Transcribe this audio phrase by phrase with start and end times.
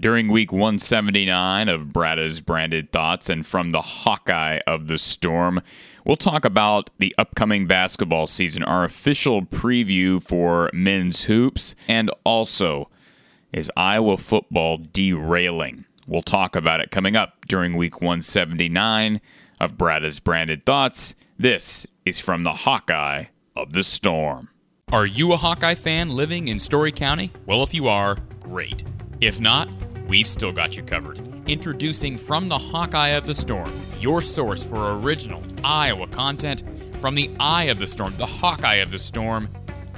[0.00, 5.60] During week 179 of Brada's branded thoughts and from the Hawkeye of the Storm,
[6.06, 12.88] we'll talk about the upcoming basketball season, our official preview for men's hoops, and also
[13.52, 15.84] is Iowa football derailing?
[16.06, 19.20] We'll talk about it coming up during week 179
[19.60, 21.14] of Brada's branded thoughts.
[21.38, 24.48] This is from the Hawkeye of the Storm.
[24.92, 27.32] Are you a Hawkeye fan living in Story County?
[27.44, 28.82] Well, if you are, great.
[29.20, 29.68] If not,
[30.10, 31.20] we've still got you covered.
[31.48, 36.64] Introducing From the Hawkeye of the Storm, your source for original Iowa content
[36.98, 39.48] from the Eye of the Storm, the Hawkeye of the Storm,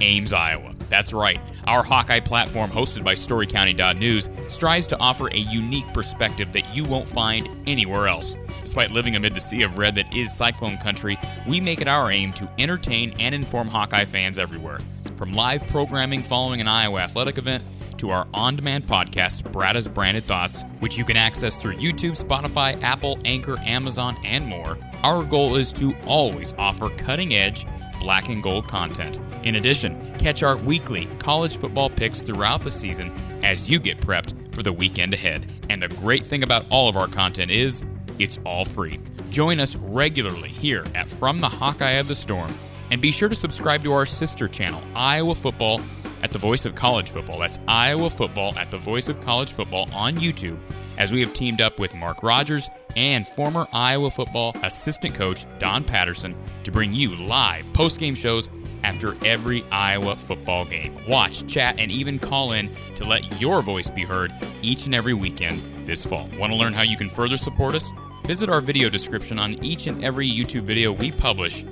[0.01, 0.75] Ames, Iowa.
[0.87, 1.39] That's right.
[1.65, 7.07] Our Hawkeye platform, hosted by StoryCounty.news, strives to offer a unique perspective that you won't
[7.07, 8.37] find anywhere else.
[8.61, 11.17] Despite living amid the sea of red that is Cyclone Country,
[11.47, 14.79] we make it our aim to entertain and inform Hawkeye fans everywhere.
[15.17, 17.63] From live programming following an Iowa athletic event
[17.97, 22.81] to our on demand podcast, Brada's Branded Thoughts, which you can access through YouTube, Spotify,
[22.81, 24.77] Apple, Anchor, Amazon, and more.
[25.03, 27.65] Our goal is to always offer cutting edge,
[27.99, 29.19] black and gold content.
[29.43, 34.53] In addition, catch our weekly college football picks throughout the season as you get prepped
[34.53, 35.45] for the weekend ahead.
[35.69, 37.83] And the great thing about all of our content is
[38.19, 38.99] it's all free.
[39.29, 42.53] Join us regularly here at From the Hawkeye of the Storm.
[42.91, 45.81] And be sure to subscribe to our sister channel, Iowa Football
[46.23, 47.37] at the Voice of College Football.
[47.37, 50.57] That's Iowa Football at the Voice of College Football on YouTube,
[50.97, 55.83] as we have teamed up with Mark Rogers and former Iowa football assistant coach Don
[55.83, 58.49] Patterson to bring you live post-game shows
[58.83, 60.97] after every Iowa football game.
[61.07, 64.31] Watch, chat, and even call in to let your voice be heard
[64.61, 66.29] each and every weekend this fall.
[66.37, 67.91] Want to learn how you can further support us?
[68.25, 71.65] Visit our video description on each and every YouTube video we publish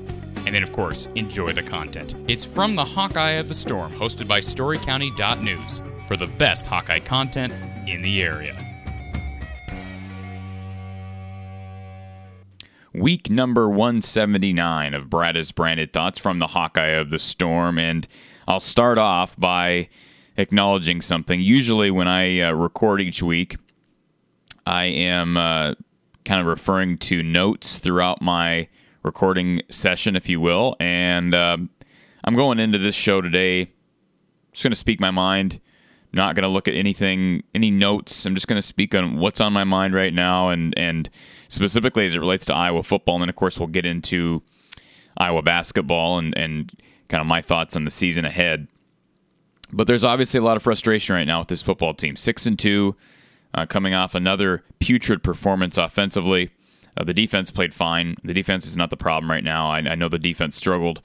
[0.45, 2.15] and then, of course, enjoy the content.
[2.27, 7.53] It's from the Hawkeye of the Storm, hosted by StoryCounty.news for the best Hawkeye content
[7.87, 8.67] in the area.
[12.93, 17.79] Week number 179 of Brada's Branded Thoughts from the Hawkeye of the Storm.
[17.79, 18.05] And
[18.47, 19.87] I'll start off by
[20.35, 21.39] acknowledging something.
[21.39, 23.55] Usually, when I uh, record each week,
[24.65, 25.75] I am uh,
[26.25, 28.67] kind of referring to notes throughout my
[29.03, 30.75] recording session, if you will.
[30.79, 31.69] And um,
[32.23, 33.71] I'm going into this show today,
[34.51, 35.59] just going to speak my mind.
[36.13, 38.25] Not going to look at anything, any notes.
[38.25, 41.09] I'm just going to speak on what's on my mind right now, and and
[41.47, 43.15] specifically as it relates to Iowa football.
[43.15, 44.41] And then, of course, we'll get into
[45.17, 46.69] Iowa basketball and and
[47.07, 48.67] kind of my thoughts on the season ahead.
[49.71, 52.17] But there's obviously a lot of frustration right now with this football team.
[52.17, 52.97] Six and two,
[53.53, 56.49] uh, coming off another putrid performance offensively.
[56.97, 58.15] Uh, the defense played fine.
[58.23, 59.71] The defense is not the problem right now.
[59.71, 61.01] I, I, know the defense struggled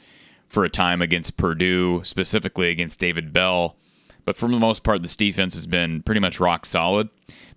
[0.49, 3.77] for a time against Purdue, specifically against David Bell.
[4.25, 7.09] But for the most part, this defense has been pretty much rock solid.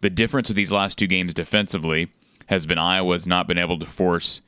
[0.02, 2.12] The difference with these last two games defensively
[2.46, 4.42] has been Iowa's not been able to force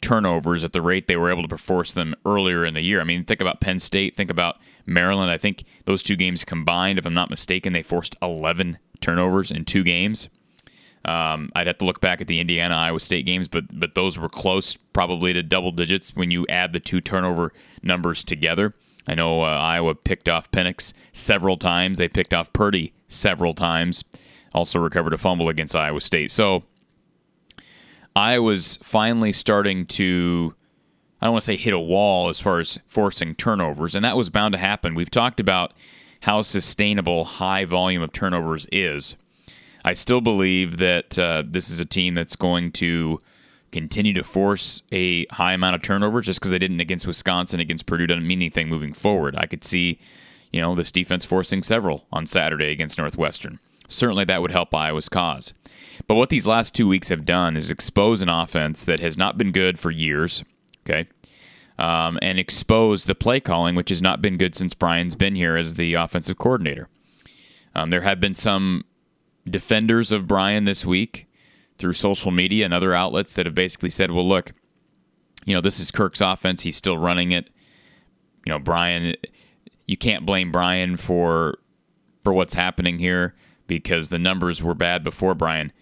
[0.00, 3.00] turnovers at the rate they were able to force them earlier in the year.
[3.00, 5.30] I mean, think about Penn State, think about Maryland.
[5.30, 9.64] I think those two games combined, if I'm not mistaken, they forced 11 turnovers in
[9.64, 10.28] two games.
[11.06, 14.18] Um, I'd have to look back at the Indiana Iowa State games, but but those
[14.18, 17.52] were close, probably to double digits when you add the two turnover
[17.82, 18.74] numbers together.
[19.06, 21.98] I know uh, Iowa picked off Penix several times.
[21.98, 24.02] They picked off Purdy several times.
[24.52, 26.32] Also recovered a fumble against Iowa State.
[26.32, 26.64] So
[28.16, 30.54] Iowa's finally starting to.
[31.20, 34.16] I don't want to say hit a wall as far as forcing turnovers, and that
[34.16, 34.94] was bound to happen.
[34.94, 35.72] We've talked about
[36.22, 39.14] how sustainable high volume of turnovers is.
[39.86, 43.22] I still believe that uh, this is a team that's going to
[43.70, 47.86] continue to force a high amount of turnovers just because they didn't against Wisconsin, against
[47.86, 49.36] Purdue doesn't mean anything moving forward.
[49.36, 50.00] I could see,
[50.52, 53.60] you know, this defense forcing several on Saturday against Northwestern.
[53.86, 55.54] Certainly that would help Iowa's cause.
[56.08, 59.38] But what these last two weeks have done is expose an offense that has not
[59.38, 60.42] been good for years,
[60.84, 61.06] okay?
[61.78, 65.56] Um, and expose the play calling, which has not been good since Brian's been here
[65.56, 66.88] as the offensive coordinator.
[67.76, 68.82] Um, there have been some
[69.48, 71.26] defenders of Brian this week
[71.78, 74.52] through social media and other outlets that have basically said, well, look,
[75.44, 76.62] you know, this is Kirk's offense.
[76.62, 77.50] He's still running it.
[78.44, 79.14] You know, Brian,
[79.86, 81.58] you can't blame Brian for
[82.24, 83.34] for what's happening here
[83.68, 85.72] because the numbers were bad before Brian.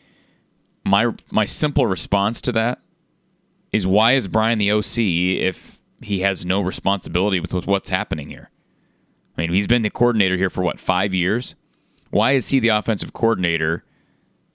[0.85, 2.81] My my simple response to that
[3.73, 8.29] is why is Brian the OC if he has no responsibility with, with what's happening
[8.29, 8.51] here?
[9.37, 11.55] I mean, he's been the coordinator here for what, 5 years?
[12.15, 13.83] Why is he the offensive coordinator?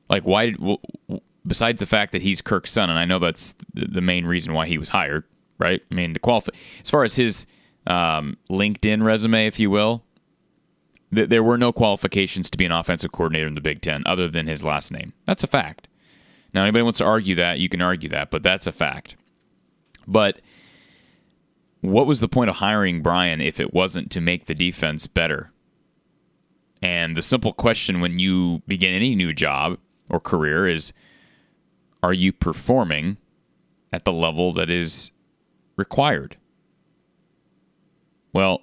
[0.09, 0.55] Like, why?
[1.45, 4.65] Besides the fact that he's Kirk's son, and I know that's the main reason why
[4.65, 5.25] he was hired,
[5.57, 5.81] right?
[5.91, 7.45] I mean, the qualify as far as his
[7.85, 10.05] um, LinkedIn resume, if you will,
[11.13, 14.29] th- there were no qualifications to be an offensive coordinator in the Big Ten other
[14.29, 15.11] than his last name.
[15.25, 15.89] That's a fact.
[16.53, 19.17] Now, anybody wants to argue that, you can argue that, but that's a fact.
[20.07, 20.39] But
[21.81, 25.51] what was the point of hiring Brian if it wasn't to make the defense better?
[26.81, 29.77] And the simple question when you begin any new job
[30.09, 30.93] or career is
[32.01, 33.17] are you performing
[33.91, 35.11] at the level that is
[35.75, 36.37] required?
[38.31, 38.61] Well,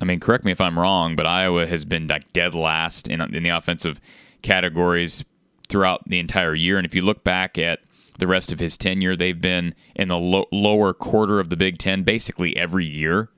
[0.00, 3.20] I mean, correct me if I'm wrong, but Iowa has been like dead last in,
[3.20, 4.00] in the offensive
[4.42, 5.24] categories
[5.68, 6.76] throughout the entire year.
[6.76, 7.80] And if you look back at
[8.18, 11.78] the rest of his tenure, they've been in the lo- lower quarter of the Big
[11.78, 13.30] Ten basically every year.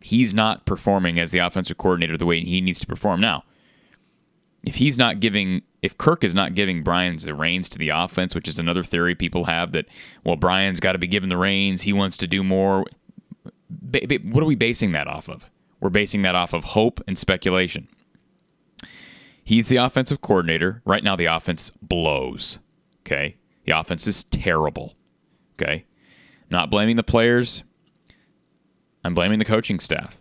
[0.00, 3.44] He's not performing as the offensive coordinator the way he needs to perform now.
[4.64, 8.34] If he's not giving, if Kirk is not giving Brian's the reins to the offense,
[8.34, 9.86] which is another theory people have that,
[10.24, 11.82] well, Brian's got to be given the reins.
[11.82, 12.84] He wants to do more
[13.70, 15.50] what are we basing that off of?
[15.80, 17.88] We're basing that off of hope and speculation.
[19.44, 20.82] He's the offensive coordinator.
[20.84, 22.58] Right now, the offense blows.
[23.00, 23.36] Okay.
[23.64, 24.94] The offense is terrible.
[25.54, 25.84] Okay.
[26.50, 27.62] Not blaming the players.
[29.04, 30.20] I'm blaming the coaching staff.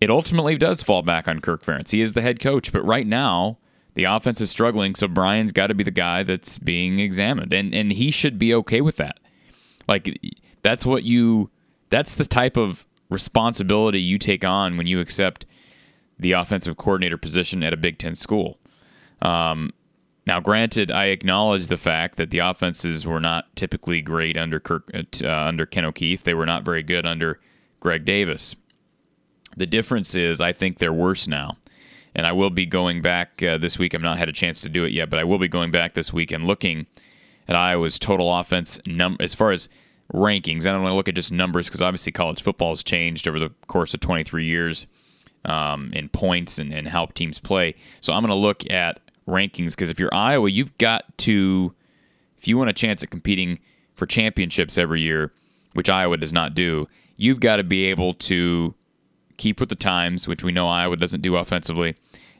[0.00, 1.90] It ultimately does fall back on Kirk Ferentz.
[1.90, 3.58] He is the head coach, but right now,
[3.94, 7.52] the offense is struggling, so Brian's got to be the guy that's being examined.
[7.52, 9.18] And and he should be okay with that.
[9.88, 10.20] Like
[10.62, 11.50] that's what you
[11.88, 15.46] that's the type of responsibility you take on when you accept
[16.18, 18.58] the offensive coordinator position at a Big Ten school.
[19.22, 19.72] Um,
[20.26, 24.90] now, granted, I acknowledge the fact that the offenses were not typically great under Kirk,
[24.94, 26.24] uh, under Ken O'Keefe.
[26.24, 27.38] They were not very good under
[27.86, 28.56] Greg Davis.
[29.56, 31.56] The difference is, I think they're worse now.
[32.16, 33.94] And I will be going back uh, this week.
[33.94, 35.94] I've not had a chance to do it yet, but I will be going back
[35.94, 36.88] this week and looking
[37.46, 38.80] at Iowa's total offense
[39.20, 39.68] as far as
[40.12, 40.66] rankings.
[40.66, 43.38] I don't want to look at just numbers because obviously college football has changed over
[43.38, 44.88] the course of 23 years
[45.44, 47.76] um, in points and, and how teams play.
[48.00, 48.98] So I'm going to look at
[49.28, 51.72] rankings because if you're Iowa, you've got to,
[52.36, 53.60] if you want a chance at competing
[53.94, 55.30] for championships every year,
[55.74, 58.74] which Iowa does not do, you've got to be able to
[59.36, 61.94] keep with the times, which we know Iowa doesn't do offensively.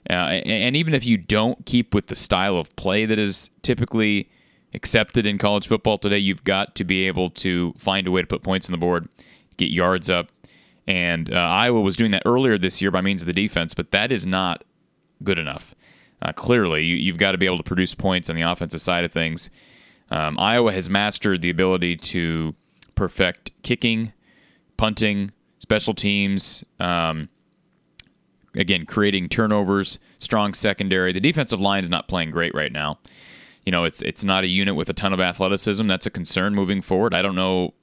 [0.08, 4.28] Uh, and even if you don't keep with the style of play that is typically
[4.76, 6.18] accepted in college football today.
[6.18, 9.08] You've got to be able to find a way to put points on the board,
[9.56, 10.28] get yards up.
[10.86, 13.90] And uh, Iowa was doing that earlier this year by means of the defense, but
[13.90, 14.62] that is not
[15.24, 15.74] good enough.
[16.22, 19.04] Uh, clearly, you, have got to be able to produce points on the offensive side
[19.04, 19.50] of things.
[20.10, 22.54] Um, Iowa has mastered the ability to
[22.94, 24.12] perfect kicking,
[24.76, 26.64] punting, special teams.
[26.80, 27.28] Um,
[28.54, 31.12] again, creating turnovers, strong secondary.
[31.12, 32.98] The defensive line is not playing great right now
[33.66, 35.86] you know, it's it's not a unit with a ton of athleticism.
[35.88, 37.12] That's a concern moving forward.
[37.12, 37.74] I don't know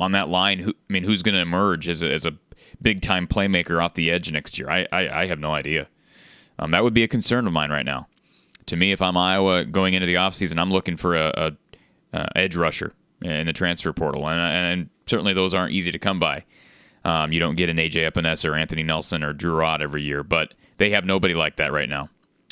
[0.00, 0.60] on that line.
[0.60, 2.32] Who I mean, who's going to emerge as a, as a
[2.80, 4.70] big time playmaker off the edge next year?
[4.70, 5.88] I I, I have no idea.
[6.58, 8.08] Um, that would be a concern of mine right now.
[8.66, 11.56] To me, if I'm Iowa going into the offseason, I'm looking for a,
[12.14, 15.98] a, a, edge rusher in the transfer portal, and, and certainly those aren't easy to
[15.98, 16.44] come by.
[17.04, 20.22] Um, you don't get an AJ Epenesa or Anthony Nelson or Drew Ott every year,
[20.22, 22.08] but they have nobody like that right now,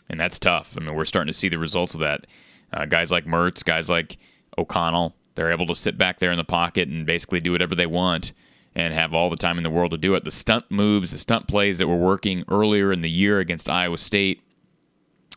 [0.08, 0.76] and that's tough.
[0.76, 2.26] I mean, we're starting to see the results of that.
[2.72, 4.18] Uh, guys like Mertz, guys like
[4.56, 7.86] O'Connell, they're able to sit back there in the pocket and basically do whatever they
[7.86, 8.32] want
[8.74, 10.24] and have all the time in the world to do it.
[10.24, 13.98] The stunt moves, the stunt plays that were working earlier in the year against Iowa
[13.98, 14.42] State,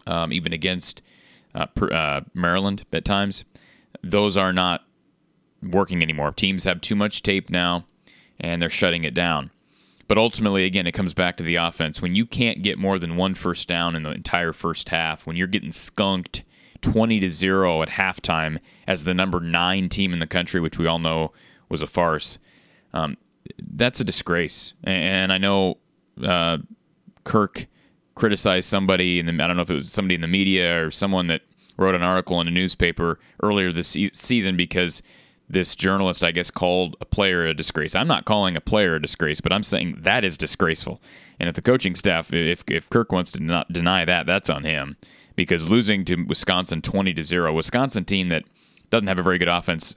[0.07, 1.01] um, even against
[1.56, 3.44] uh, uh, Maryland at times,
[4.04, 4.83] those are not
[5.63, 6.31] working anymore.
[6.31, 7.85] Teams have too much tape now,
[8.39, 9.51] and they're shutting it down.
[10.07, 12.01] But ultimately, again, it comes back to the offense.
[12.01, 15.37] When you can't get more than one first down in the entire first half, when
[15.37, 16.44] you're getting skunked
[16.81, 20.87] 20 to 0 at halftime as the number nine team in the country, which we
[20.87, 21.31] all know
[21.69, 22.39] was a farce.
[22.94, 23.18] Um,
[23.57, 24.73] that's a disgrace.
[24.83, 25.77] And I know
[26.21, 26.57] uh,
[27.23, 27.68] Kirk
[28.15, 31.27] criticized somebody, and I don't know if it was somebody in the media or someone
[31.27, 31.41] that
[31.77, 35.01] wrote an article in a newspaper earlier this season because
[35.51, 37.95] this journalist, I guess, called a player a disgrace.
[37.95, 41.01] I'm not calling a player a disgrace, but I'm saying that is disgraceful.
[41.39, 44.63] And if the coaching staff, if, if Kirk wants to not deny that, that's on
[44.63, 44.97] him
[45.35, 48.43] because losing to Wisconsin 20 to 0, Wisconsin team that
[48.89, 49.95] doesn't have a very good offense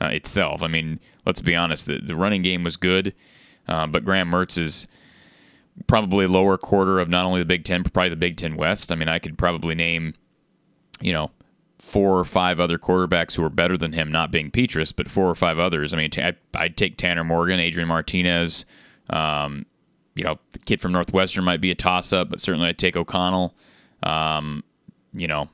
[0.00, 0.62] uh, itself.
[0.62, 3.14] I mean, let's be honest, the, the running game was good,
[3.66, 4.86] uh, but Graham Mertz is
[5.86, 8.92] probably lower quarter of not only the Big Ten, but probably the Big Ten West.
[8.92, 10.14] I mean, I could probably name,
[11.00, 11.30] you know,
[11.78, 15.28] four or five other quarterbacks who are better than him, not being Petras, but four
[15.28, 15.92] or five others.
[15.92, 16.10] I mean,
[16.54, 18.64] I'd take Tanner Morgan, Adrian Martinez.
[19.10, 19.66] Um,
[20.14, 22.96] you know, the kid from Northwestern might be a toss up, but certainly I'd take
[22.96, 23.54] O'Connell.
[24.02, 24.62] Um,
[25.12, 25.48] you know,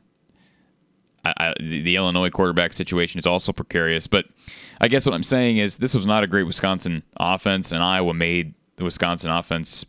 [1.24, 4.06] I, I, the Illinois quarterback situation is also precarious.
[4.06, 4.26] But
[4.80, 8.14] I guess what I'm saying is this was not a great Wisconsin offense, and Iowa
[8.14, 9.84] made the Wisconsin offense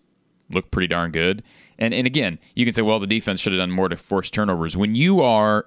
[0.50, 1.43] look pretty darn good.
[1.77, 4.29] And and again, you can say, well, the defense should have done more to force
[4.29, 4.77] turnovers.
[4.77, 5.65] When you are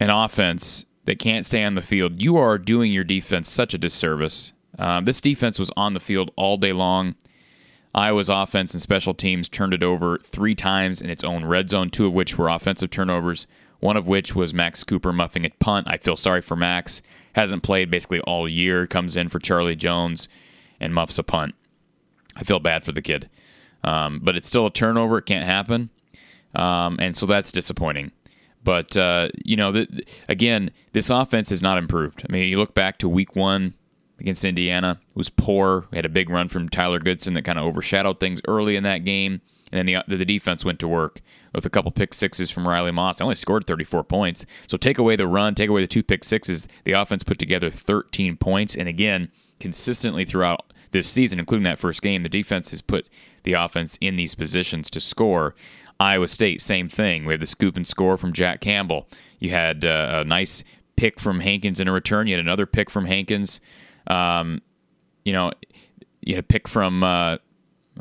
[0.00, 3.78] an offense that can't stay on the field, you are doing your defense such a
[3.78, 4.52] disservice.
[4.78, 7.14] Um, this defense was on the field all day long.
[7.94, 11.90] Iowa's offense and special teams turned it over three times in its own red zone,
[11.90, 13.46] two of which were offensive turnovers,
[13.80, 15.86] one of which was Max Cooper muffing a punt.
[15.88, 17.02] I feel sorry for Max.
[17.34, 20.28] Hasn't played basically all year, comes in for Charlie Jones
[20.78, 21.54] and muffs a punt.
[22.36, 23.28] I feel bad for the kid.
[23.82, 25.18] Um, but it's still a turnover.
[25.18, 25.90] It can't happen.
[26.54, 28.12] Um, and so that's disappointing.
[28.62, 32.24] But, uh, you know, the, again, this offense has not improved.
[32.28, 33.74] I mean, you look back to week one
[34.18, 35.86] against Indiana, it was poor.
[35.90, 38.82] We had a big run from Tyler Goodson that kind of overshadowed things early in
[38.82, 39.40] that game.
[39.72, 41.20] And then the, the defense went to work
[41.54, 43.18] with a couple pick sixes from Riley Moss.
[43.18, 44.44] They only scored 34 points.
[44.66, 46.66] So take away the run, take away the two pick sixes.
[46.84, 48.76] The offense put together 13 points.
[48.76, 53.08] And again, consistently throughout this season, including that first game, the defense has put
[53.44, 55.54] the offense in these positions to score.
[56.00, 57.26] Iowa State, same thing.
[57.26, 59.06] We have the scoop and score from Jack Campbell.
[59.38, 60.64] You had uh, a nice
[60.96, 62.26] pick from Hankins in a return.
[62.26, 63.60] You had another pick from Hankins.
[64.06, 64.62] Um,
[65.26, 65.52] you know,
[66.22, 67.04] you had a pick from.
[67.04, 67.36] Uh,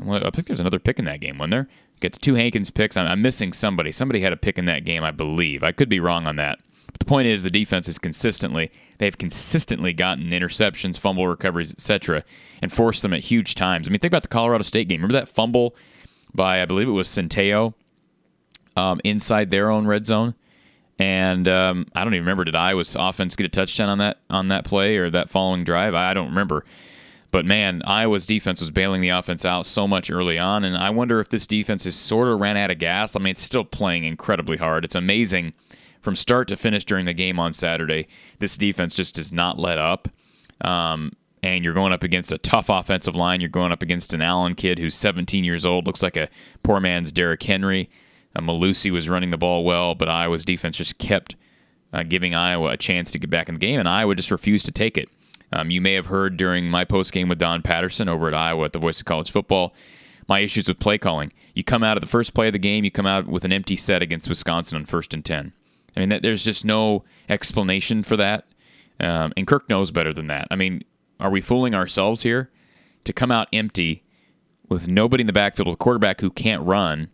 [0.02, 1.68] I think there's another pick in that game, wasn't there?
[2.00, 2.96] Get the two Hankins picks.
[2.96, 3.92] I'm, I'm missing somebody.
[3.92, 5.62] Somebody had a pick in that game, I believe.
[5.62, 6.60] I could be wrong on that.
[6.86, 12.24] But the point is, the defense is consistently they've consistently gotten interceptions, fumble recoveries, etc.,
[12.62, 13.90] and forced them at huge times.
[13.90, 15.02] I mean, think about the Colorado State game.
[15.02, 15.76] Remember that fumble
[16.34, 17.74] by I believe it was Centeio
[18.80, 20.34] um, inside their own red zone.
[20.98, 24.50] And um, I don't even remember did Iowa's offense get a touchdown on that on
[24.50, 25.94] that play or that following drive.
[25.94, 26.66] I, don't remember.
[27.32, 30.90] But man, Iowa's defense was bailing the offense out so much early on, and I
[30.90, 33.16] wonder if this defense has sort of ran out of gas.
[33.16, 34.84] I mean, it's still playing incredibly hard.
[34.84, 35.54] It's amazing
[36.02, 38.08] from start to finish during the game on Saturday.
[38.40, 40.10] This defense just does not let up.
[40.62, 43.42] Um, and you're going up against a tough offensive line.
[43.42, 46.30] You're going up against an Allen kid who's 17 years old, looks like a
[46.64, 47.90] poor man's Derrick Henry.
[48.36, 51.36] Uh, Mellusi was running the ball well, but Iowa's defense just kept
[51.94, 54.66] uh, giving Iowa a chance to get back in the game, and Iowa just refused
[54.68, 55.10] to take it.
[55.52, 58.66] Um, you may have heard during my post game with Don Patterson over at Iowa
[58.66, 59.74] at the Voice of College Football
[60.30, 61.34] my issues with play calling.
[61.56, 63.52] You come out of the first play of the game, you come out with an
[63.52, 65.52] empty set against Wisconsin on first and 10.
[65.98, 68.46] I mean, that, there's just no explanation for that.
[69.00, 70.48] Um, and Kirk knows better than that.
[70.52, 70.84] I mean,
[71.20, 72.52] are we fooling ourselves here?
[73.06, 74.04] To come out empty
[74.68, 77.10] with nobody in the backfield, with a quarterback who can't run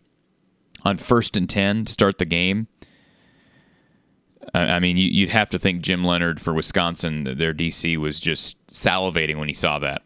[0.86, 2.68] on first and 10 to start the game.
[4.54, 9.38] I mean, you'd have to think Jim Leonhard for Wisconsin, their DC, was just salivating
[9.38, 10.04] when he saw that.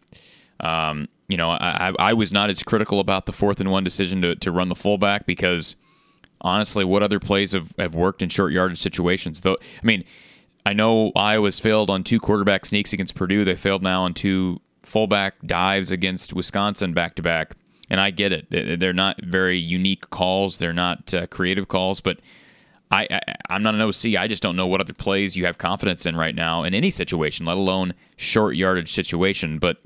[0.62, 4.21] Um, you know, I, I was not as critical about the fourth and one decision
[4.21, 5.75] to, to run the fullback because
[6.41, 9.41] honestly, what other plays have, have worked in short yardage situations?
[9.41, 10.03] Though, I mean,
[10.65, 13.45] I know Iowa's failed on two quarterback sneaks against Purdue.
[13.45, 17.55] They failed now on two fullback dives against Wisconsin back to back
[17.89, 18.79] and I get it.
[18.79, 20.58] They're not very unique calls.
[20.58, 22.19] They're not uh, creative calls, but
[22.91, 23.08] I,
[23.50, 24.19] I am not an OC.
[24.19, 26.89] I just don't know what other plays you have confidence in right now in any
[26.89, 29.60] situation, let alone short yardage situation.
[29.60, 29.77] But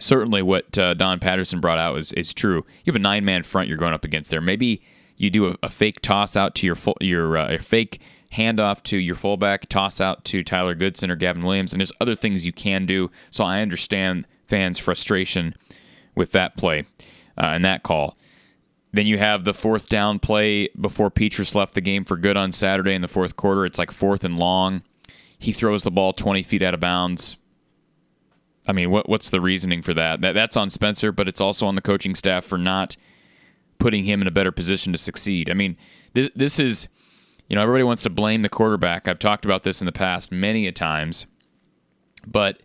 [0.00, 2.64] certainly, what uh, Don Patterson brought out is is true.
[2.84, 4.40] You have a nine man front you're going up against there.
[4.40, 4.82] Maybe
[5.16, 8.00] you do a, a fake toss out to your full, your uh, fake
[8.32, 12.14] handoff to your fullback, toss out to Tyler Goodson or Gavin Williams, and there's other
[12.14, 13.10] things you can do.
[13.30, 15.54] So I understand fans' frustration
[16.16, 16.84] with that play
[17.38, 18.16] uh, and that call.
[18.92, 22.50] Then you have the fourth down play before Petras left the game for good on
[22.50, 23.66] Saturday in the fourth quarter.
[23.66, 24.82] It's like fourth and long.
[25.38, 27.36] He throws the ball 20 feet out of bounds.
[28.66, 30.22] I mean, what what's the reasoning for that?
[30.22, 30.32] that?
[30.32, 32.96] That's on Spencer, but it's also on the coaching staff for not
[33.78, 35.50] putting him in a better position to succeed.
[35.50, 35.76] I mean,
[36.14, 36.88] this this is,
[37.48, 39.06] you know, everybody wants to blame the quarterback.
[39.06, 41.26] I've talked about this in the past many a times,
[42.26, 42.60] but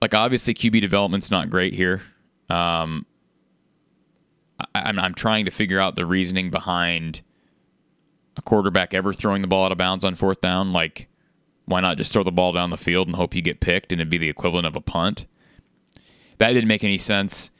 [0.00, 2.02] like obviously QB development's not great here.
[2.48, 3.06] Um,
[4.74, 7.22] I, am I'm trying to figure out the reasoning behind
[8.36, 10.72] a quarterback ever throwing the ball out of bounds on fourth down.
[10.72, 11.08] Like,
[11.66, 14.00] why not just throw the ball down the field and hope you get picked and
[14.00, 15.26] it'd be the equivalent of a punt?
[16.38, 17.50] That didn't make any sense.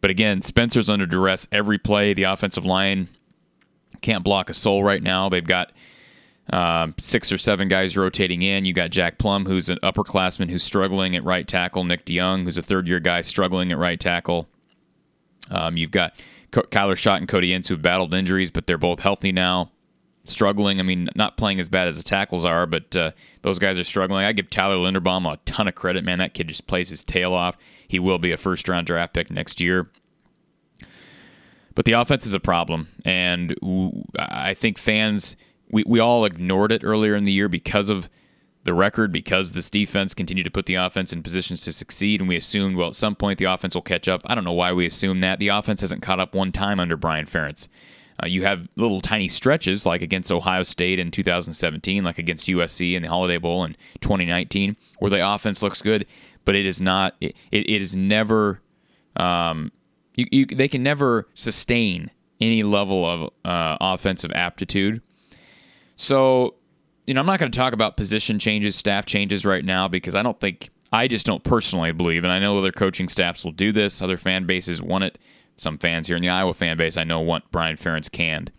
[0.00, 2.14] But again, Spencer's under duress every play.
[2.14, 3.08] The offensive line
[4.00, 5.28] can't block a soul right now.
[5.28, 5.72] They've got
[6.50, 8.64] um, six or seven guys rotating in.
[8.64, 11.84] You got Jack Plumb, who's an upperclassman who's struggling at right tackle.
[11.84, 14.48] Nick DeJong, who's a third year guy struggling at right tackle.
[15.50, 16.14] Um, you've got
[16.52, 19.70] Kyler Schott and Cody Ince who've battled injuries, but they're both healthy now.
[20.24, 20.78] Struggling.
[20.78, 23.84] I mean, not playing as bad as the tackles are, but uh, those guys are
[23.84, 24.26] struggling.
[24.26, 26.18] I give Tyler Linderbaum a ton of credit, man.
[26.18, 27.56] That kid just plays his tail off.
[27.86, 29.90] He will be a first round draft pick next year.
[31.74, 33.54] But the offense is a problem, and
[34.18, 35.36] I think fans
[35.70, 38.08] we, we all ignored it earlier in the year because of
[38.64, 42.28] the record because this defense continued to put the offense in positions to succeed, and
[42.28, 44.20] we assumed, well, at some point the offense will catch up.
[44.26, 45.38] I don't know why we assume that.
[45.38, 47.68] The offense hasn't caught up one time under Brian Ferentz.
[48.22, 52.94] Uh, you have little tiny stretches like against Ohio State in 2017, like against USC
[52.94, 56.04] in the Holiday Bowl in 2019, where the offense looks good,
[56.44, 57.14] but it is not.
[57.20, 58.60] It, it is never.
[59.16, 59.72] Um,
[60.14, 62.10] you, you, they can never sustain
[62.40, 65.00] any level of uh, offensive aptitude.
[65.98, 66.54] So,
[67.06, 70.14] you know, I'm not going to talk about position changes, staff changes right now because
[70.14, 73.52] I don't think I just don't personally believe, and I know other coaching staffs will
[73.52, 74.00] do this.
[74.00, 75.18] Other fan bases want it
[75.56, 78.52] some fans here in the Iowa fan base I know want Brian Ferentz canned.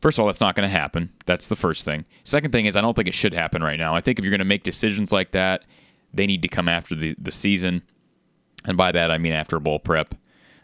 [0.00, 1.12] First of all, that's not going to happen.
[1.26, 2.04] That's the first thing.
[2.24, 3.94] Second thing is, I don't think it should happen right now.
[3.94, 5.64] I think if you're going to make decisions like that,
[6.12, 7.82] they need to come after the, the season.
[8.64, 10.14] And by that, I mean after bowl prep.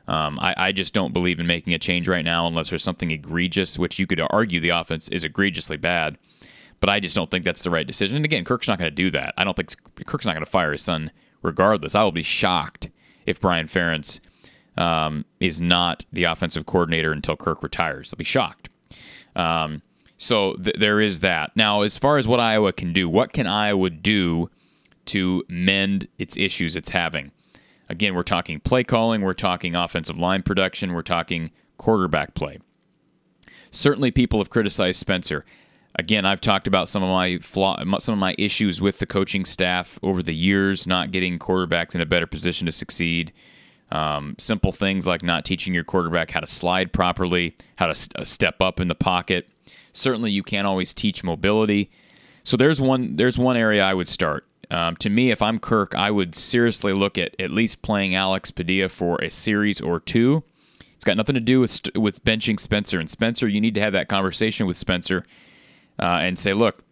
[0.08, 3.10] Um, I, I just don't believe in making a change right now unless there's something
[3.10, 6.16] egregious, which you could argue the offense is egregiously bad.
[6.78, 8.16] But I just don't think that's the right decision.
[8.16, 9.34] And again, Kirk's not going to do that.
[9.36, 9.75] I don't think
[10.06, 11.10] Kirk's not going to fire his son
[11.42, 11.94] regardless.
[11.94, 12.90] I will be shocked
[13.25, 14.20] if Brian Ferentz
[14.76, 18.12] um, is not the offensive coordinator until Kirk retires.
[18.12, 18.68] I'll be shocked.
[19.34, 19.82] Um,
[20.18, 21.50] so th- there is that.
[21.56, 24.50] Now, as far as what Iowa can do, what can Iowa do
[25.06, 27.32] to mend its issues it's having?
[27.88, 32.58] Again, we're talking play calling, we're talking offensive line production, we're talking quarterback play.
[33.70, 35.44] Certainly, people have criticized Spencer.
[35.98, 39.44] Again, I've talked about some of my flaw, some of my issues with the coaching
[39.44, 43.32] staff over the years, not getting quarterbacks in a better position to succeed.
[43.90, 48.16] Um, simple things like not teaching your quarterback how to slide properly, how to st-
[48.16, 49.48] uh, step up in the pocket.
[49.92, 51.90] Certainly, you can't always teach mobility.
[52.44, 54.46] So there's one there's one area I would start.
[54.70, 58.50] Um, to me, if I'm Kirk, I would seriously look at at least playing Alex
[58.50, 60.42] Padilla for a series or two.
[60.94, 62.99] It's got nothing to do with with benching Spencer.
[62.99, 65.23] And Spencer, you need to have that conversation with Spencer
[65.99, 66.82] uh, and say, look,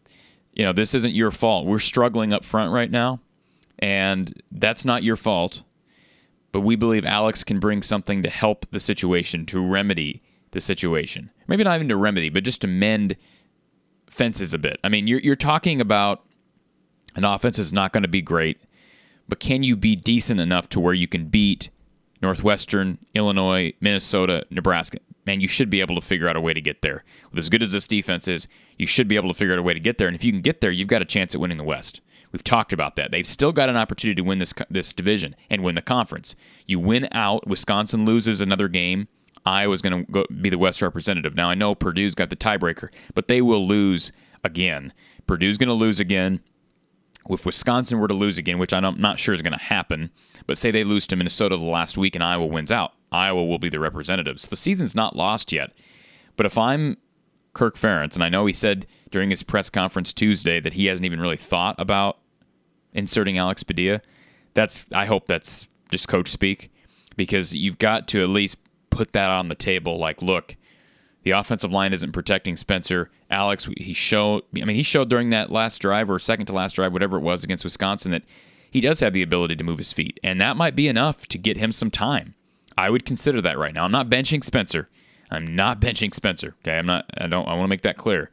[0.52, 1.66] you know, this isn't your fault.
[1.66, 3.20] We're struggling up front right now,
[3.78, 5.62] and that's not your fault
[6.54, 11.30] but we believe Alex can bring something to help the situation, to remedy the situation.
[11.48, 13.16] Maybe not even to remedy, but just to mend
[14.08, 14.78] fences a bit.
[14.84, 16.24] I mean, you're, you're talking about
[17.14, 18.60] an offense is not going to be great,
[19.28, 21.70] but can you be decent enough to where you can beat
[22.20, 24.98] Northwestern, Illinois, Minnesota, Nebraska?
[25.26, 27.02] Man, you should be able to figure out a way to get there.
[27.30, 28.46] With as good as this defense is,
[28.78, 30.08] you should be able to figure out a way to get there.
[30.08, 32.00] And if you can get there, you've got a chance at winning the West.
[32.32, 33.10] We've talked about that.
[33.10, 36.34] They've still got an opportunity to win this this division and win the conference.
[36.66, 37.46] You win out.
[37.46, 39.08] Wisconsin loses another game.
[39.46, 41.34] Iowa's going to be the West representative.
[41.36, 44.10] Now I know Purdue's got the tiebreaker, but they will lose
[44.42, 44.92] again.
[45.26, 46.40] Purdue's going to lose again.
[47.28, 50.10] If Wisconsin were to lose again, which I'm not sure is going to happen,
[50.46, 53.58] but say they lose to Minnesota the last week and Iowa wins out, Iowa will
[53.58, 54.40] be the representative.
[54.40, 55.72] So the season's not lost yet.
[56.36, 56.98] But if I'm
[57.54, 61.06] Kirk Ferentz, and I know he said during his press conference Tuesday that he hasn't
[61.06, 62.18] even really thought about
[62.92, 64.00] inserting Alex Padilla.
[64.54, 66.70] That's I hope that's just coach speak
[67.16, 68.58] because you've got to at least
[68.90, 69.98] put that on the table.
[69.98, 70.56] Like, look,
[71.22, 73.10] the offensive line isn't protecting Spencer.
[73.34, 74.44] Alex, he showed.
[74.54, 77.22] I mean, he showed during that last drive or second to last drive, whatever it
[77.22, 78.22] was against Wisconsin, that
[78.70, 81.38] he does have the ability to move his feet, and that might be enough to
[81.38, 82.34] get him some time.
[82.78, 83.84] I would consider that right now.
[83.84, 84.88] I'm not benching Spencer.
[85.30, 86.54] I'm not benching Spencer.
[86.62, 87.06] Okay, I'm not.
[87.18, 87.46] I don't.
[87.46, 88.30] I want to make that clear.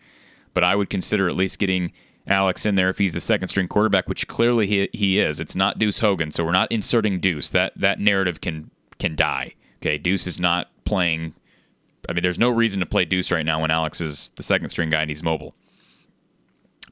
[0.53, 1.93] But I would consider at least getting
[2.27, 5.39] Alex in there if he's the second string quarterback, which clearly he, he is.
[5.39, 7.49] It's not Deuce Hogan, so we're not inserting Deuce.
[7.49, 9.55] That that narrative can can die.
[9.81, 11.33] Okay, Deuce is not playing.
[12.09, 14.69] I mean, there's no reason to play Deuce right now when Alex is the second
[14.69, 15.55] string guy and he's mobile.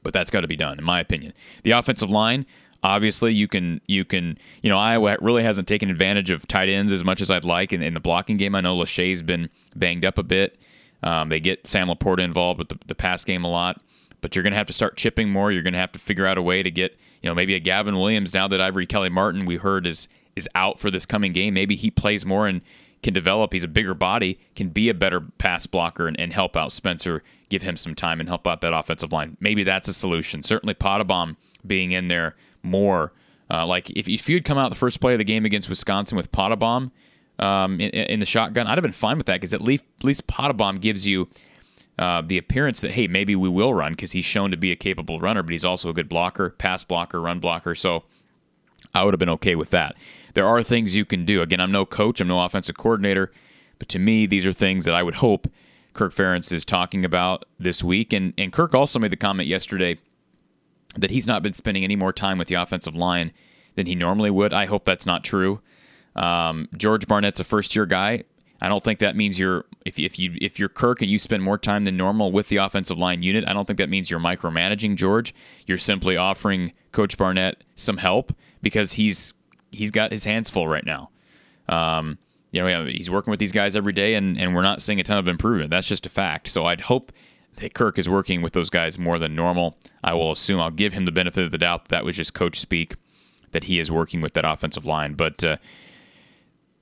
[0.02, 1.34] But that's got to be done, in my opinion.
[1.62, 2.46] The offensive line,
[2.82, 6.92] obviously, you can you can you know Iowa really hasn't taken advantage of tight ends
[6.92, 8.54] as much as I'd like in, in the blocking game.
[8.54, 10.58] I know Lachey's been banged up a bit.
[11.02, 13.80] Um, they get Sam LaPorta involved with the, the pass game a lot
[14.20, 15.52] but you're going to have to start chipping more.
[15.52, 17.60] You're going to have to figure out a way to get, you know, maybe a
[17.60, 21.32] Gavin Williams now that Ivory Kelly Martin we heard is is out for this coming
[21.32, 21.54] game.
[21.54, 22.60] Maybe he plays more and
[23.02, 23.52] can develop.
[23.52, 27.22] He's a bigger body, can be a better pass blocker and, and help out Spencer,
[27.48, 29.36] give him some time and help out that offensive line.
[29.40, 30.42] Maybe that's a solution.
[30.42, 31.36] Certainly Pottebaum
[31.66, 33.12] being in there more.
[33.50, 36.16] Uh, like if, if you'd come out the first play of the game against Wisconsin
[36.16, 36.90] with Pottebaum
[37.38, 40.04] um, in, in, the shotgun, I'd have been fine with that because at least, at
[40.04, 41.28] least Pottebaum gives you–
[42.00, 44.76] uh, the appearance that hey maybe we will run because he's shown to be a
[44.76, 47.74] capable runner, but he's also a good blocker, pass blocker, run blocker.
[47.74, 48.04] So
[48.94, 49.96] I would have been okay with that.
[50.34, 51.42] There are things you can do.
[51.42, 53.32] Again, I'm no coach, I'm no offensive coordinator,
[53.78, 55.48] but to me, these are things that I would hope
[55.92, 58.12] Kirk Ferentz is talking about this week.
[58.12, 59.98] And and Kirk also made the comment yesterday
[60.96, 63.32] that he's not been spending any more time with the offensive line
[63.76, 64.52] than he normally would.
[64.52, 65.60] I hope that's not true.
[66.16, 68.24] Um, George Barnett's a first year guy.
[68.60, 71.42] I don't think that means you're if if you if you're Kirk and you spend
[71.42, 73.44] more time than normal with the offensive line unit.
[73.46, 75.34] I don't think that means you're micromanaging George.
[75.66, 79.32] You're simply offering Coach Barnett some help because he's
[79.70, 81.10] he's got his hands full right now.
[81.68, 82.18] Um,
[82.52, 85.04] you know, he's working with these guys every day, and, and we're not seeing a
[85.04, 85.70] ton of improvement.
[85.70, 86.48] That's just a fact.
[86.48, 87.12] So I'd hope
[87.56, 89.76] that Kirk is working with those guys more than normal.
[90.02, 92.58] I will assume I'll give him the benefit of the doubt that, was just coach
[92.58, 92.96] speak
[93.52, 95.14] that he is working with that offensive line.
[95.14, 95.56] But uh,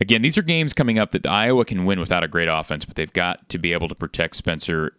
[0.00, 2.96] again, these are games coming up that Iowa can win without a great offense, but
[2.96, 4.92] they've got to be able to protect Spencer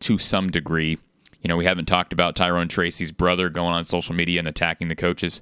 [0.00, 0.98] to some degree.
[1.42, 4.88] You know, we haven't talked about Tyrone Tracy's brother going on social media and attacking
[4.88, 5.40] the coaches.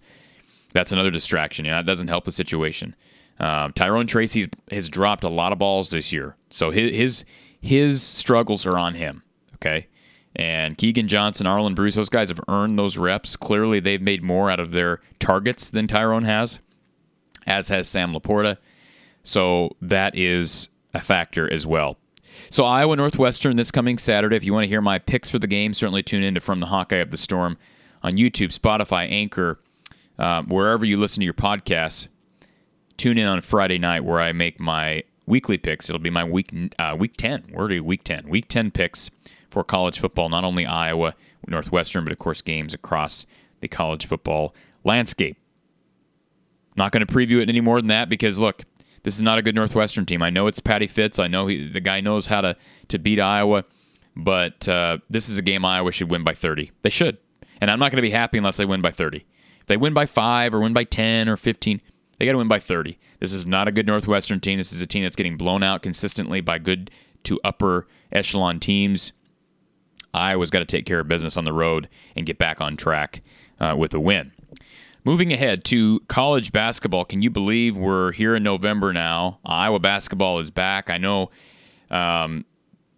[0.77, 1.65] That's another distraction.
[1.65, 2.95] You know, that doesn't help the situation.
[3.39, 7.25] Um, Tyrone Tracy has dropped a lot of balls this year, so his, his
[7.61, 9.23] his struggles are on him.
[9.57, 9.89] Okay,
[10.35, 13.37] and Keagan Johnson, Arland Bruce, those guys have earned those reps.
[13.37, 16.59] Clearly, they've made more out of their targets than Tyrone has,
[17.47, 18.59] as has Sam LaPorta.
[19.23, 21.99] So that is a factor as well.
[22.51, 24.37] So Iowa Northwestern this coming Saturday.
[24.37, 26.61] If you want to hear my picks for the game, certainly tune in to From
[26.61, 27.57] the Hawkeye of the Storm
[28.03, 29.59] on YouTube, Spotify, Anchor,
[30.19, 32.09] um, wherever you listen to your podcasts.
[32.97, 35.89] Tune in on Friday night where I make my weekly picks.
[35.89, 37.45] It'll be my week uh, week ten.
[37.51, 38.29] We're already week ten.
[38.29, 39.11] Week ten picks
[39.51, 40.29] for college football.
[40.29, 41.15] Not only Iowa,
[41.47, 43.27] Northwestern, but of course games across
[43.61, 45.37] the college football landscape.
[46.77, 48.63] Not going to preview it any more than that because look,
[49.03, 50.23] this is not a good Northwestern team.
[50.23, 51.19] I know it's Patty Fitz.
[51.19, 52.57] I know he, the guy knows how to
[52.89, 53.65] to beat Iowa,
[54.15, 56.71] but uh, this is a game Iowa should win by 30.
[56.83, 57.19] They should,
[57.61, 59.25] and I'm not going to be happy unless they win by 30.
[59.67, 61.81] If they win by five or win by 10 or 15,
[62.19, 62.97] they got to win by 30.
[63.19, 64.59] This is not a good Northwestern team.
[64.59, 66.89] This is a team that's getting blown out consistently by good
[67.25, 69.11] to upper echelon teams.
[70.15, 73.23] Iowa's got to take care of business on the road and get back on track
[73.59, 74.31] uh, with a win.
[75.03, 79.41] Moving ahead to college basketball, can you believe we're here in November now?
[79.45, 80.91] Iowa basketball is back.
[80.91, 81.31] I know
[81.91, 82.45] um,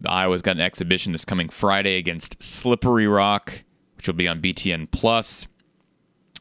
[0.07, 3.64] Iowa's got an exhibition this coming Friday against Slippery Rock,
[3.96, 5.46] which will be on BTN Plus.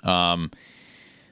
[0.04, 0.52] Um,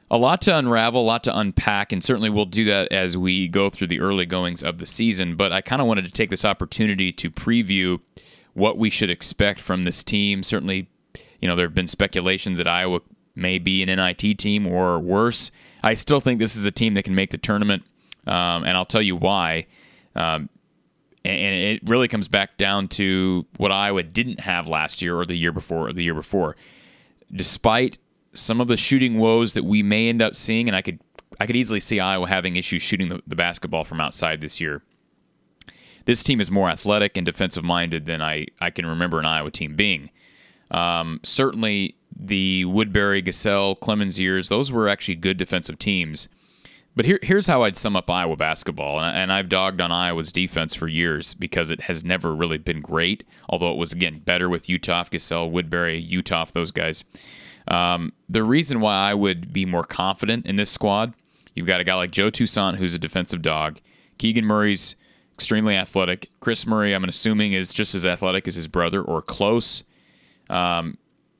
[0.09, 3.47] a lot to unravel, a lot to unpack, and certainly we'll do that as we
[3.47, 5.35] go through the early goings of the season.
[5.35, 7.99] But I kind of wanted to take this opportunity to preview
[8.53, 10.43] what we should expect from this team.
[10.43, 10.87] Certainly,
[11.41, 13.01] you know, there have been speculations that Iowa
[13.35, 15.51] may be an NIT team or worse.
[15.83, 17.83] I still think this is a team that can make the tournament,
[18.27, 19.65] um, and I'll tell you why.
[20.15, 20.49] Um,
[21.25, 25.35] and it really comes back down to what Iowa didn't have last year or the
[25.35, 26.55] year before or the year before.
[27.33, 27.97] Despite
[28.35, 30.99] some of the shooting woes that we may end up seeing, and I could
[31.39, 34.83] I could easily see Iowa having issues shooting the, the basketball from outside this year.
[36.05, 39.51] This team is more athletic and defensive minded than I, I can remember an Iowa
[39.51, 40.11] team being.
[40.71, 46.29] Um, certainly, the Woodbury, Gesell, Clemmons years, those were actually good defensive teams.
[46.95, 49.01] But here, here's how I'd sum up Iowa basketball.
[49.01, 53.25] And I've dogged on Iowa's defense for years because it has never really been great,
[53.49, 57.03] although it was, again, better with Uthoff, Gesell, Woodbury, Uthoff, those guys.
[57.67, 61.13] Um, the reason why I would be more confident in this squad,
[61.53, 63.79] you've got a guy like Joe Toussaint, who's a defensive dog.
[64.17, 64.95] Keegan Murray's
[65.33, 66.29] extremely athletic.
[66.39, 69.83] Chris Murray, I'm assuming, is just as athletic as his brother or close.
[70.49, 70.97] Um,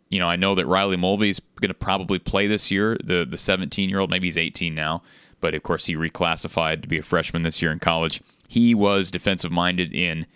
[0.10, 2.98] you know, I know that Riley Mulvey is going to probably play this year.
[3.04, 5.02] The the 17 year old, maybe he's 18 now,
[5.42, 8.22] but of course he reclassified to be a freshman this year in college.
[8.48, 10.28] He was defensive minded in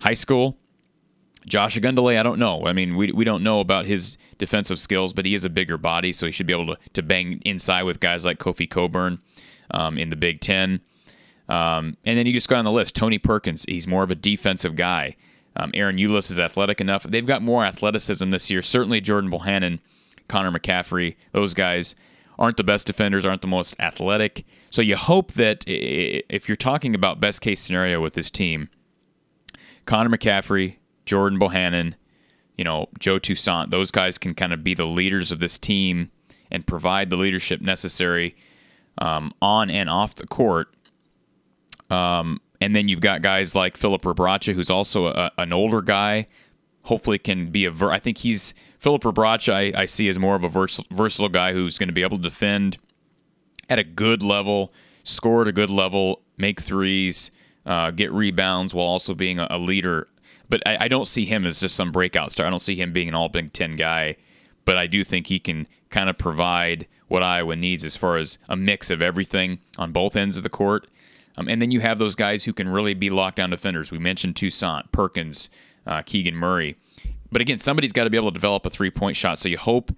[0.00, 0.58] high school.
[1.46, 2.66] Josh Ogundele, I don't know.
[2.66, 5.78] I mean, we, we don't know about his defensive skills, but he is a bigger
[5.78, 9.20] body, so he should be able to, to bang inside with guys like Kofi Cockburn
[9.70, 10.80] um, in the Big Ten.
[11.48, 12.96] Um, and then you just go on the list.
[12.96, 15.16] Tony Perkins, he's more of a defensive guy.
[15.54, 17.04] Um, Ahron Ulis is athletic enough.
[17.04, 18.60] They've got more athleticism this year.
[18.60, 19.78] Certainly Jordan Bohannon,
[20.28, 21.94] Connor McCaffery, those guys
[22.38, 24.44] aren't the best defenders, aren't the most athletic.
[24.70, 28.68] So you hope that if you're talking about best case scenario with this team,
[29.86, 31.94] Connor McCaffery, Jordan Bohannon,
[32.56, 36.10] you know, Joe Toussaint, those guys can kind of be the leaders of this team
[36.50, 38.36] and provide the leadership necessary
[38.98, 40.68] um, on and off the court.
[41.90, 46.26] Um, and then you've got guys like Filip Rebraca, who's also a, an older guy.
[46.84, 47.70] Hopefully, can be a.
[47.70, 49.52] Ver- I think he's Filip Rebraca.
[49.52, 52.16] I, I see as more of a vers- versatile guy who's going to be able
[52.16, 52.78] to defend
[53.68, 57.32] at a good level, score at a good level, make threes,
[57.66, 60.06] uh, get rebounds, while also being a, a leader.
[60.48, 62.46] But I, I, don't see him as just some breakout star.
[62.46, 64.16] I don't see him being an All Big Ten guy.
[64.64, 68.38] But I do think he can kind of provide what Iowa needs as far as
[68.48, 70.88] a mix of everything on both ends of the court
[71.36, 73.90] um, and then you have those guys who can really be lockdown defenders.
[73.92, 75.50] We mentioned Toussaint, Perkins,
[75.86, 76.76] uh, Keegan Murray.
[77.30, 79.38] But again, somebody's got to be able to develop a three point shot.
[79.38, 79.92] So you hope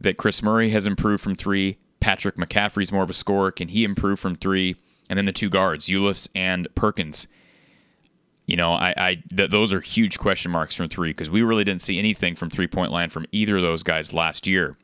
[0.00, 1.78] that Chris Murray has improved from three.
[2.00, 3.50] Patrick McCaffery's more of a scorer.
[3.50, 4.76] Can he improve from three?
[5.10, 7.28] and then the two guards, Ulis and Perkins.
[8.48, 11.64] You know, I, I th- those are huge question marks from three because we really
[11.64, 14.78] didn't see anything from three point line from either of those guys last year.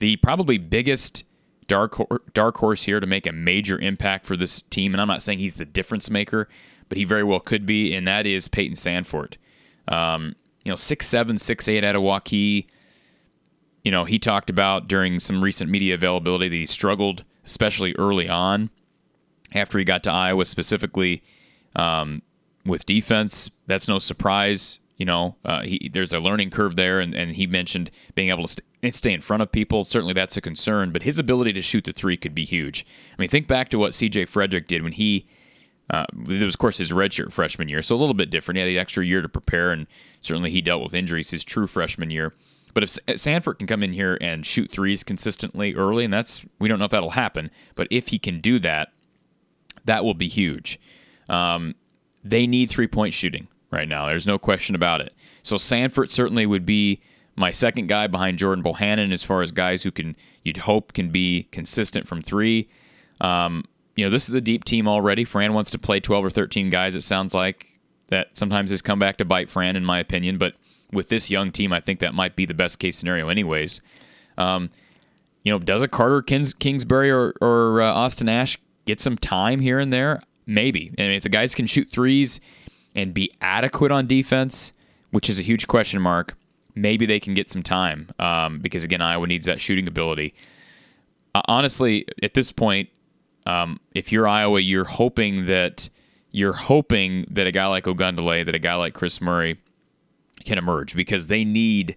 [0.00, 1.24] The probably biggest
[1.66, 1.98] dark
[2.34, 5.38] dark horse here to make a major impact for this team, and I'm not saying
[5.38, 6.46] he's the difference maker,
[6.90, 9.36] but he very well could be, and that is Payton Sandfort.
[9.88, 10.36] Um,
[10.66, 12.66] you know, six seven, six eight out of Waukee.
[13.82, 18.28] You know, he talked about during some recent media availability that he struggled, especially early
[18.28, 18.68] on,
[19.54, 21.22] after he got to Iowa specifically
[21.76, 22.20] um,
[22.64, 23.50] with defense.
[23.66, 24.78] That's no surprise.
[24.96, 28.46] You know, uh, he, there's a learning curve there, and, and he mentioned being able
[28.46, 29.84] to st- stay in front of people.
[29.84, 32.84] Certainly, that's a concern, but his ability to shoot the three could be huge.
[33.12, 34.26] I mean, think back to what C.J.
[34.26, 35.26] Frederick did when he
[35.90, 38.56] uh, it was, of course, his redshirt freshman year, so a little bit different.
[38.56, 39.88] He had the extra year to prepare, and
[40.20, 42.32] certainly he dealt with injuries his true freshman year.
[42.72, 46.68] But if Sandfort can come in here and shoot threes consistently early, and that's we
[46.68, 48.92] don't know if that'll happen, but if he can do that,
[49.84, 50.78] that will be huge.
[51.28, 51.74] Um,
[52.24, 54.06] they need three point shooting right now.
[54.06, 55.14] There's no question about it.
[55.42, 57.00] So Sandfort certainly would be
[57.36, 61.10] my second guy behind Jordan Bohannon as far as guys who can you'd hope can
[61.10, 62.68] be consistent from three.
[63.20, 63.64] Um,
[63.96, 65.24] you know, this is a deep team already.
[65.24, 67.66] Fran wants to play 12 or 13 guys, it sounds like.
[68.08, 70.36] That sometimes has come back to bite Fran, in my opinion.
[70.36, 70.54] But
[70.92, 73.80] with this young team, I think that might be the best case scenario, anyways.
[74.36, 74.70] Um,
[75.44, 79.60] you know, does a Carter Kings, Kingsbury or, or uh, Austin Ash get some time
[79.60, 80.22] here and there?
[80.50, 80.92] Maybe.
[80.98, 82.40] And if the guys can shoot threes
[82.96, 84.72] and be adequate on defense,
[85.12, 86.36] which is a huge question mark,
[86.74, 90.34] maybe they can get some time um, because, again, Iowa needs that shooting ability.
[91.36, 92.88] Uh, honestly, at this point,
[93.46, 95.88] um, if you're Iowa, you're hoping that
[96.32, 99.60] you're hoping that a guy like Ogundele, that a guy like Chris Murray
[100.44, 101.94] can emerge because they need.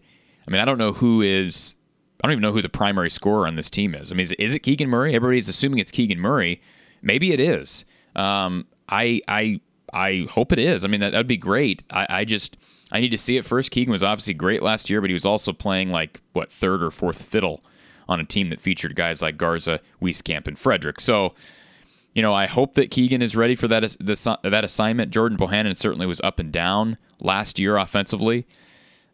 [0.47, 1.75] I mean, I don't know who is.
[2.23, 4.11] I don't even know who the primary scorer on this team is.
[4.11, 5.15] I mean, is, is it Keegan Murray?
[5.15, 6.61] Everybody's assuming it's Keegan Murray.
[7.01, 7.83] Maybe it is.
[8.15, 9.59] Um, I I
[9.93, 10.83] I hope it is.
[10.83, 11.83] I mean, that would be great.
[11.89, 12.57] I, I just
[12.91, 13.71] I need to see it first.
[13.71, 16.91] Keegan was obviously great last year, but he was also playing like what third or
[16.91, 17.63] fourth fiddle
[18.07, 20.99] on a team that featured guys like Garza, Wieskamp, and Frederick.
[20.99, 21.33] So,
[22.13, 25.11] you know, I hope that Keegan is ready for that that assignment.
[25.11, 28.45] Jordan Bohannon certainly was up and down last year offensively,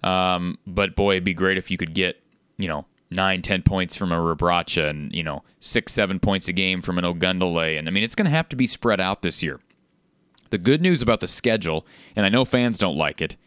[0.03, 2.21] um, but boy, it'd be great if you could get
[2.57, 6.53] you know nine, ten points from a Rebraca and you know six, seven points a
[6.53, 9.21] game from an Ogundele, and I mean it's going to have to be spread out
[9.21, 9.59] this year.
[10.49, 13.37] The good news about the schedule, and I know fans don't like it,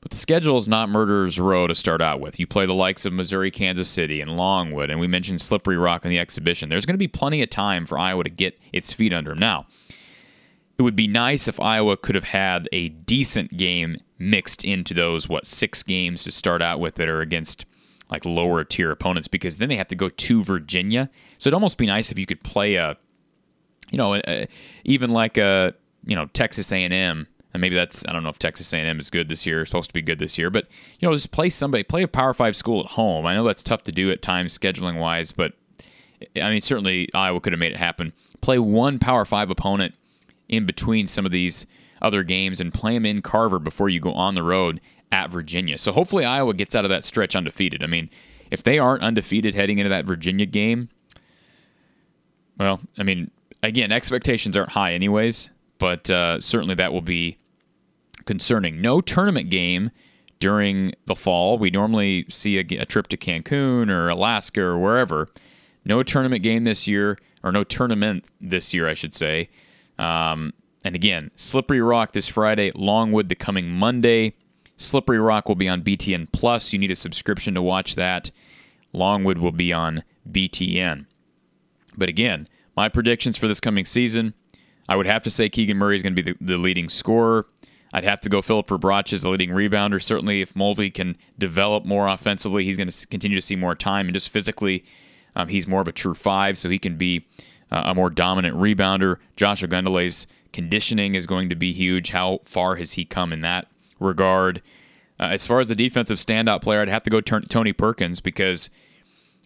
[0.00, 2.38] but the schedule is not murderer's row to start out with.
[2.38, 6.04] You play the likes of Missouri, Kansas City, and Longwood, and we mentioned Slippery Rock
[6.04, 6.68] in the exhibition.
[6.68, 9.38] There's going to be plenty of time for Iowa to get its feet under them.
[9.38, 9.66] Now,
[10.76, 15.28] it would be nice if Iowa could have had a decent game mixed into those,
[15.28, 17.64] what, six games to start out with that are against
[18.14, 21.10] like lower tier opponents because then they have to go to Virginia.
[21.38, 22.96] So it'd almost be nice if you could play a,
[23.90, 24.46] you know, a,
[24.84, 25.74] even like a,
[26.06, 29.28] you know, Texas A&M and maybe that's I don't know if Texas A&M is good
[29.28, 30.66] this year, supposed to be good this year, but
[30.98, 33.26] you know, just play somebody, play a Power Five school at home.
[33.26, 35.52] I know that's tough to do at times scheduling wise, but
[36.36, 38.12] I mean certainly Iowa could have made it happen.
[38.40, 39.94] Play one Power Five opponent
[40.48, 41.66] in between some of these
[42.00, 44.80] other games and play them in Carver before you go on the road
[45.14, 45.78] at Virginia.
[45.78, 47.84] So hopefully Iowa gets out of that stretch undefeated.
[47.84, 48.10] I mean,
[48.50, 50.88] if they aren't undefeated heading into that Virginia game,
[52.58, 53.30] well, I mean,
[53.62, 57.38] again, expectations aren't high anyways, but uh, certainly that will be
[58.24, 58.80] concerning.
[58.80, 59.92] No tournament game
[60.40, 61.58] during the fall.
[61.58, 65.28] We normally see a, a, trip to Cancun or Alaska or wherever.
[65.84, 69.48] No tournament game this year, or no tournament this year, I should say.
[69.96, 74.34] Um, and again, Slippery Rock this Friday, Longwood the coming Monday.
[74.76, 76.72] Slippery Rock will be on BTN Plus.
[76.72, 78.30] You need a subscription to watch that.
[78.92, 81.06] Longwood will be on BTN.
[81.96, 84.34] But again, my predictions for this coming season,
[84.88, 87.46] I would have to say Keegan Murray is going to be the, the leading scorer.
[87.92, 90.02] I'd have to go Filip Rebraca as the leading rebounder.
[90.02, 94.06] Certainly, if Mulvey can develop more offensively, he's going to continue to see more time.
[94.06, 94.84] And just physically,
[95.36, 97.24] um, he's more of a true five, so he can be
[97.70, 99.18] uh, a more dominant rebounder.
[99.36, 102.10] Josh Ogundele's conditioning is going to be huge.
[102.10, 104.62] How far has he come in that regard?
[105.18, 108.20] Uh, as far as the defensive standout player, I'd have to go turn Tony Perkins
[108.20, 108.70] because,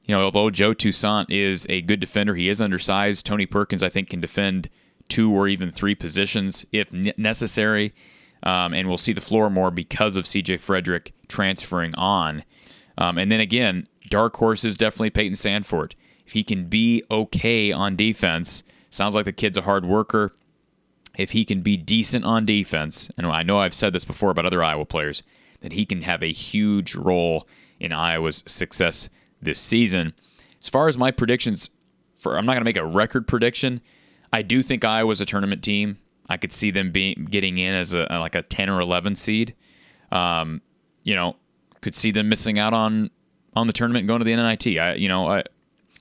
[0.04, 3.26] you know, although Joe Toussaint is a good defender, he is undersized.
[3.26, 4.70] Tony Perkins, I think, can defend
[5.08, 7.92] two or even three positions if necessary
[8.42, 12.44] um, and we'll see the floor more because of CJ Frederick transferring on.
[12.96, 15.94] Um, and then again, dark horse is definitely Payton Sandfort.
[16.26, 20.34] If he can be okay on defense, sounds like the kid's a hard worker.
[21.18, 24.46] If he can be decent on defense, and I know I've said this before about
[24.46, 25.22] other Iowa players,
[25.60, 27.46] that he can have a huge role
[27.80, 29.08] in Iowa's success
[29.42, 30.14] this season.
[30.60, 31.70] As far as my predictions,
[32.18, 33.80] for I'm not going to make a record prediction.
[34.32, 35.98] I do think Iowa's a tournament team.
[36.28, 39.54] I could see them being getting in as a like a 10 or 11 seed.
[40.12, 40.60] Um,
[41.02, 41.36] you know,
[41.80, 43.10] could see them missing out on
[43.54, 44.78] on the tournament going to the NIT.
[44.78, 45.44] I, you know, I,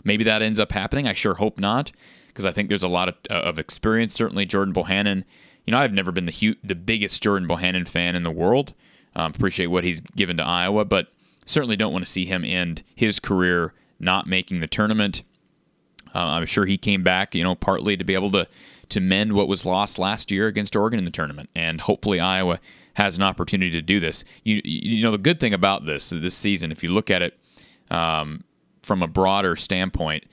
[0.03, 1.07] maybe that ends up happening.
[1.07, 1.91] I sure hope not,
[2.37, 4.13] because I think there's a lot of, uh, of experience.
[4.13, 5.23] Certainly, Jordan Bohannon.
[5.65, 8.75] You know, I've never been the hu- the biggest Jordan Bohannon fan in the world.
[9.15, 11.07] Um, appreciate what he's given to Iowa, but
[11.45, 15.23] certainly don't want to see him end his career not making the tournament.
[16.13, 18.47] Uh, I'm sure he came back, you know, partly to be able to
[18.89, 22.59] to mend what was lost last year against Oregon in the tournament, and hopefully Iowa
[22.93, 24.23] has an opportunity to do this.
[24.43, 27.39] You you know the good thing about this this season, if you look at it
[27.89, 28.43] um,
[28.83, 30.25] from a broader standpoint,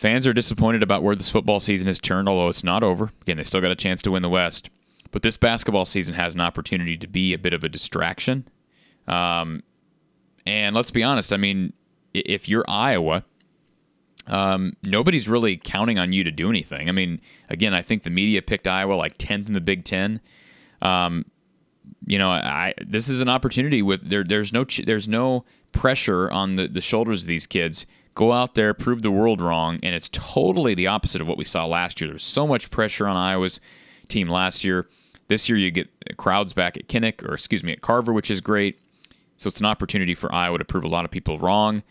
[0.00, 2.28] fans are disappointed about where this football season has turned.
[2.28, 4.70] Although it's not over, again they still got a chance to win the West,
[5.10, 8.48] but this basketball season has an opportunity to be a bit of a distraction.
[9.06, 9.62] Um,
[10.46, 11.72] and let's be honest, I mean,
[12.14, 13.24] if you're Iowa
[14.26, 16.88] um, nobody's really counting on you to do anything.
[16.88, 20.20] I mean, again, I think the media picked Iowa like 10th in the Big Ten.
[20.80, 21.24] Um,
[22.06, 24.22] you know, I this is an opportunity with there.
[24.24, 27.86] There's no there's no pressure on the, the shoulders of these kids.
[28.14, 31.44] Go out there, prove the world wrong, and it's totally the opposite of what we
[31.44, 32.08] saw last year.
[32.08, 33.60] There was so much pressure on Iowa's
[34.08, 34.88] team last year.
[35.28, 38.40] This year, you get crowds back at Kinnick, or excuse me, at Carver, which is
[38.40, 38.78] great.
[39.36, 41.82] So it's an opportunity for Iowa to prove a lot of people wrong.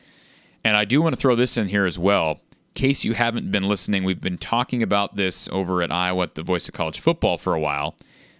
[0.63, 2.41] And I do want to throw this in here as well.
[2.51, 6.35] In case you haven't been listening, we've been talking about this over at Iowa at
[6.35, 7.95] the Voice of College Football for a while,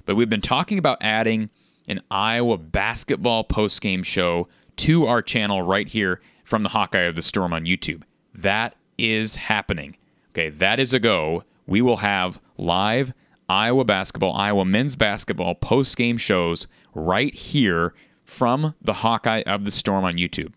[0.06, 1.50] but we've been talking about adding
[1.88, 7.22] an Iowa basketball post-game show to our channel right here from the Hawkeye of the
[7.22, 8.02] Storm on YouTube.
[8.34, 9.96] That is happening.
[10.32, 11.44] Okay, that is a go.
[11.68, 13.14] We will have live
[13.48, 17.94] Iowa basketball, Iowa men's basketball post game shows right here
[18.26, 20.54] from the Hawkeye of the Storm on YouTube.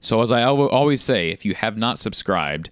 [0.00, 2.70] So, as I always say, if you have not subscribed,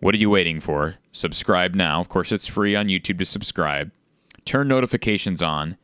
[0.00, 0.96] what are you waiting for?
[1.10, 2.00] Subscribe now.
[2.00, 3.90] Of course, it's free on YouTube to subscribe.
[4.44, 5.76] Turn notifications on.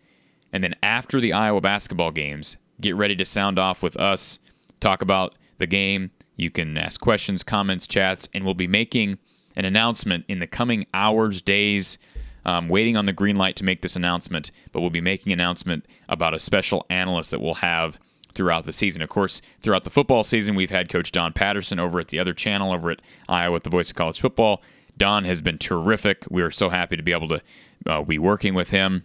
[0.53, 4.38] And then after the Iowa basketball games, get ready to sound off with us,
[4.81, 6.11] talk about the game.
[6.37, 9.18] You can ask questions, comments, chats, and we'll be making
[9.57, 11.99] an announcement in the coming hours, days.
[12.44, 15.40] Um, waiting on the green light to make this announcement, but we'll be making an
[15.40, 17.99] announcement about a special analyst that we'll have
[18.33, 19.03] throughout the season.
[19.03, 22.33] Of course, throughout the football season, we've had Coach Don Patterson over at the other
[22.33, 24.62] channel over at Iowa at the Voice of College Football.
[24.97, 26.25] Don has been terrific.
[26.31, 27.42] We are so happy to be able to
[27.87, 29.05] uh, be working with him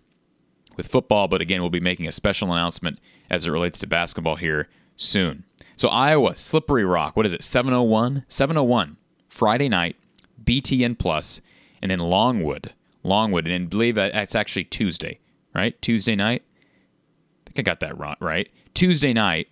[0.78, 4.36] with football, but again, we'll be making a special announcement as it relates to basketball
[4.36, 5.44] here soon.
[5.76, 7.44] So Iowa, Slippery Rock, what is it?
[7.44, 8.26] 701?
[8.28, 9.96] 701 Friday night,
[10.44, 11.42] BTN Plus,
[11.82, 12.74] and then Longwood.
[13.04, 15.20] Longwood, and I believe that's actually Tuesday,
[15.54, 15.80] right?
[15.82, 16.44] Tuesday night.
[17.48, 18.16] I think I got that wrong.
[18.20, 18.50] right.
[18.74, 19.48] Tuesday night,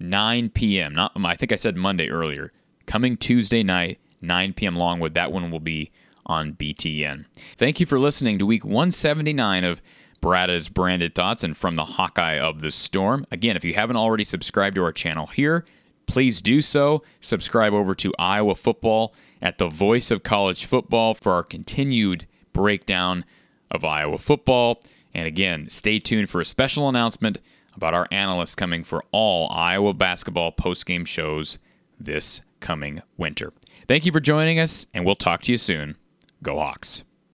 [0.00, 0.92] 9 p.m.
[0.94, 2.52] Not I think I said Monday earlier.
[2.86, 4.76] Coming Tuesday night, 9 p.m.
[4.76, 5.14] Longwood.
[5.14, 5.92] That one will be
[6.26, 7.24] on BTN.
[7.56, 9.80] Thank you for listening to week 179 of
[10.26, 13.24] Bratta's Branded Thoughts and from the Hawkeye of the Storm.
[13.30, 15.64] Again, if you haven't already subscribed to our channel here,
[16.06, 17.04] please do so.
[17.20, 23.24] Subscribe over to Iowa Football at the Voice of College Football for our continued breakdown
[23.70, 24.80] of Iowa football.
[25.14, 27.38] And again, stay tuned for a special announcement
[27.76, 31.58] about our analysts coming for all Iowa basketball postgame shows
[32.00, 33.52] this coming winter.
[33.86, 35.96] Thank you for joining us, and we'll talk to you soon.
[36.42, 37.04] Go Hawks.